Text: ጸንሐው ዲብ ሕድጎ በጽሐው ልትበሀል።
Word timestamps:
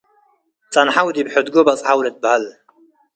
ጸንሐው 0.73 1.07
ዲብ 1.15 1.27
ሕድጎ 1.33 1.55
በጽሐው 1.67 1.99
ልትበሀል። 2.05 2.43